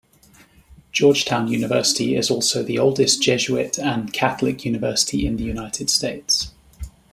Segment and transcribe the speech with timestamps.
[0.91, 6.49] Georgetown University is also the oldest Jesuit and Catholic university in the United States.